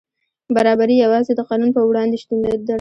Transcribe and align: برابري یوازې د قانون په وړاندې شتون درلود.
برابري 0.55 0.95
یوازې 1.03 1.31
د 1.35 1.41
قانون 1.49 1.69
په 1.73 1.81
وړاندې 1.89 2.15
شتون 2.21 2.37
درلود. 2.43 2.69